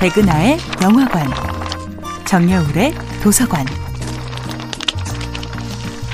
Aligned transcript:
백은하의 0.00 0.58
영화관, 0.80 1.26
정여울의 2.24 2.92
도서관. 3.20 3.66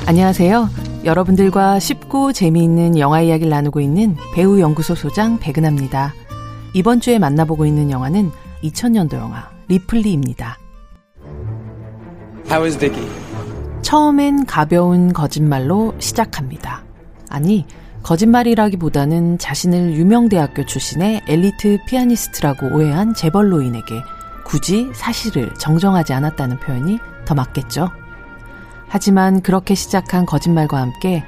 안녕하세요. 0.06 0.70
여러분들과 1.04 1.78
쉽고 1.80 2.32
재미있는 2.32 2.98
영화 2.98 3.20
이야기를 3.20 3.50
나누고 3.50 3.82
있는 3.82 4.16
배우 4.34 4.58
연구소 4.58 4.94
소장 4.94 5.38
백은하입니다. 5.38 6.14
이번 6.72 7.00
주에 7.00 7.18
만나보고 7.18 7.66
있는 7.66 7.90
영화는 7.90 8.30
2000년도 8.62 9.16
영화 9.16 9.50
리플리입니다. 9.68 10.58
How 12.46 12.64
is 12.64 12.78
Vicky? 12.78 13.06
처음엔 13.82 14.46
가벼운 14.46 15.12
거짓말로 15.12 15.92
시작합니다. 15.98 16.84
아니, 17.28 17.66
거짓말이라기보다는 18.04 19.38
자신을 19.38 19.94
유명 19.94 20.28
대학교 20.28 20.64
출신의 20.64 21.22
엘리트 21.26 21.78
피아니스트라고 21.86 22.68
오해한 22.68 23.14
재벌로인에게 23.14 24.02
굳이 24.44 24.90
사실을 24.94 25.52
정정하지 25.54 26.12
않았다는 26.12 26.60
표현이 26.60 26.98
더 27.24 27.34
맞겠죠. 27.34 27.90
하지만 28.88 29.40
그렇게 29.40 29.74
시작한 29.74 30.26
거짓말과 30.26 30.78
함께 30.78 31.24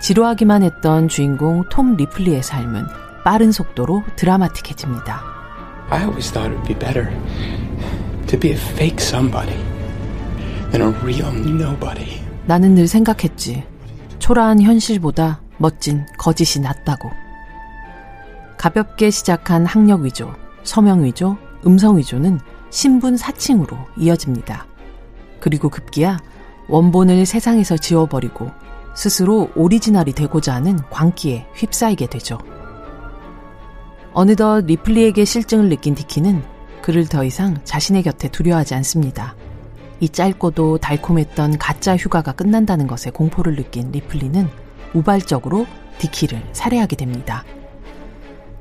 지루하기만 0.00 0.62
했던 0.62 1.08
주인공 1.08 1.64
톰 1.68 1.96
리플리의 1.96 2.42
삶은 2.42 2.86
빠른 3.24 3.50
속도로 3.50 4.04
드라마틱해집니다. 4.16 5.22
I 5.90 6.02
always 6.02 6.32
thought 6.32 6.48
it 6.48 6.56
would 6.56 6.68
be 6.68 6.78
better 6.78 7.10
to 8.28 8.38
be 8.38 8.52
a 8.52 8.56
fake 8.56 8.98
somebody 9.00 9.58
than 10.70 10.80
a 10.80 10.96
real 11.00 11.28
nobody. 11.34 12.20
나는 12.46 12.76
늘 12.76 12.86
생각했지. 12.86 13.64
초라한 14.20 14.62
현실보다 14.62 15.40
멋진 15.60 16.06
거짓이 16.16 16.62
낫다고. 16.62 17.10
가볍게 18.56 19.10
시작한 19.10 19.66
학력 19.66 20.00
위조, 20.00 20.34
서명 20.64 21.04
위조, 21.04 21.36
음성 21.66 21.98
위조는 21.98 22.40
신분 22.70 23.18
사칭으로 23.18 23.76
이어집니다. 23.98 24.66
그리고 25.38 25.68
급기야 25.68 26.18
원본을 26.68 27.26
세상에서 27.26 27.76
지워버리고 27.76 28.50
스스로 28.94 29.50
오리지널이 29.54 30.12
되고자 30.12 30.54
하는 30.54 30.78
광기에 30.90 31.46
휩싸이게 31.54 32.06
되죠. 32.06 32.38
어느덧 34.12 34.64
리플리에게 34.64 35.24
실증을 35.24 35.68
느낀 35.68 35.94
디키는 35.94 36.42
그를 36.80 37.06
더 37.06 37.22
이상 37.22 37.58
자신의 37.64 38.02
곁에 38.02 38.28
두려워하지 38.28 38.74
않습니다. 38.76 39.36
이 40.00 40.08
짧고도 40.08 40.78
달콤했던 40.78 41.58
가짜 41.58 41.96
휴가가 41.96 42.32
끝난다는 42.32 42.86
것에 42.86 43.10
공포를 43.10 43.56
느낀 43.56 43.92
리플리는 43.92 44.48
우발적으로 44.94 45.66
디키를 45.98 46.42
살해하게 46.52 46.96
됩니다. 46.96 47.44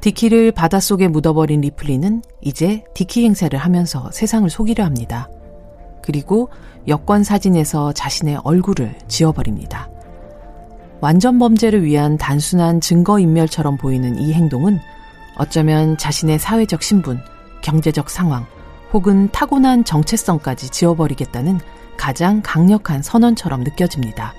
디키를 0.02 0.52
바닷속에 0.52 1.08
묻어버린 1.08 1.62
리플리는 1.62 2.22
이제 2.42 2.84
디키 2.94 3.26
행세를 3.26 3.60
하면서 3.60 4.10
세상을 4.12 4.50
속이려 4.50 4.84
합니다. 4.84 5.30
그리고 6.02 6.50
여권 6.88 7.24
사진에서 7.24 7.92
자신의 7.94 8.40
얼굴을 8.44 8.98
지워버립니다. 9.08 9.90
완전 11.02 11.40
범죄를 11.40 11.84
위한 11.84 12.18
단순한 12.18 12.82
증거인멸처럼 12.82 13.78
보이는 13.78 14.18
이 14.20 14.34
행동은 14.34 14.80
어쩌면 15.38 15.98
자신의 15.98 16.40
사회적 16.40 16.84
신분, 16.84 17.20
경제적 17.62 18.10
상황, 18.10 18.46
혹은 18.92 19.30
타고난 19.32 19.84
정체성까지 19.84 20.70
지워버리겠다는 20.70 21.60
가장 21.98 22.42
강력한 22.44 23.02
선언처럼 23.02 23.64
느껴집니다. 23.64 24.34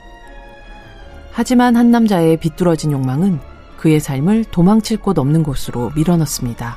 하지만 1.41 1.75
한 1.75 1.91
남자의 1.91 2.37
비뚤어진 2.37 2.93
욕망은 2.93 3.41
그의 3.79 3.99
삶을 3.99 4.45
도망칠 4.51 4.99
곳 4.99 5.19
없는 5.19 5.43
곳으로 5.43 5.91
밀어넣습니다. 5.97 6.77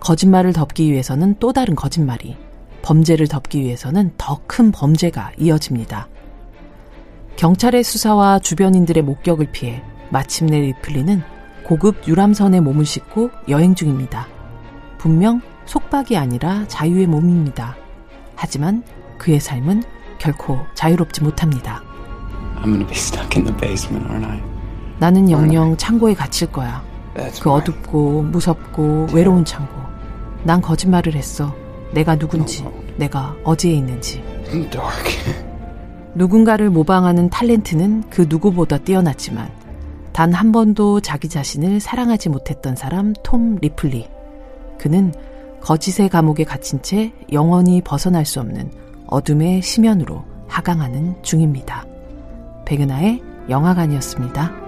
거짓말을 0.00 0.52
덮기 0.52 0.90
위해서는 0.90 1.36
또 1.38 1.52
다른 1.52 1.76
거짓말이, 1.76 2.36
범죄를 2.82 3.28
덮기 3.28 3.60
위해서는 3.60 4.10
더 4.18 4.40
큰 4.48 4.72
범죄가 4.72 5.30
이어집니다. 5.38 6.08
경찰의 7.36 7.84
수사와 7.84 8.40
주변인들의 8.40 9.04
목격을 9.04 9.52
피해 9.52 9.84
마침내 10.10 10.58
리플리는 10.62 11.22
고급 11.62 12.08
유람선에 12.08 12.58
몸을 12.58 12.84
싣고 12.84 13.30
여행 13.48 13.76
중입니다. 13.76 14.26
분명 14.98 15.40
속박이 15.66 16.16
아니라 16.16 16.66
자유의 16.66 17.06
몸입니다. 17.06 17.76
하지만 18.34 18.82
그의 19.16 19.38
삶은 19.38 19.84
결코 20.18 20.58
자유롭지 20.74 21.22
못합니다. 21.22 21.85
나는 24.98 25.30
영영 25.30 25.76
창고에 25.76 26.14
갇힐 26.14 26.50
거야. 26.50 26.82
그 27.40 27.50
어둡고 27.50 28.22
무섭고 28.24 29.08
외로운 29.12 29.44
창고. 29.44 29.74
난 30.44 30.60
거짓말을 30.60 31.14
했어. 31.14 31.54
내가 31.92 32.16
누군지, 32.16 32.64
내가 32.96 33.34
어디에 33.44 33.72
있는지. 33.72 34.22
누군가를 36.14 36.70
모방하는 36.70 37.30
탤런트는 37.30 38.04
그 38.10 38.26
누구보다 38.28 38.78
뛰어났지만 38.78 39.50
단 40.12 40.32
한 40.32 40.50
번도 40.50 41.00
자기 41.00 41.28
자신을 41.28 41.78
사랑하지 41.80 42.30
못했던 42.30 42.74
사람 42.74 43.12
톰 43.22 43.56
리플리. 43.60 44.08
그는 44.78 45.12
거짓의 45.60 46.08
감옥에 46.08 46.44
갇힌 46.44 46.80
채 46.82 47.12
영원히 47.32 47.80
벗어날 47.82 48.24
수 48.24 48.40
없는 48.40 48.70
어둠의 49.06 49.62
심연으로 49.62 50.24
하강하는 50.48 51.22
중입니다. 51.22 51.85
백은하의 52.66 53.22
영화관이었습니다. 53.48 54.65